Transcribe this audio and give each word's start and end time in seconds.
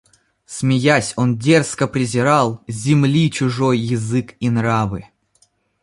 Смеясь, 0.47 1.13
он 1.15 1.37
дерзко 1.37 1.87
презирал 1.87 2.63
Земли 2.67 3.29
чужой 3.29 3.77
язык 3.77 4.35
и 4.39 4.49
нравы; 4.49 5.05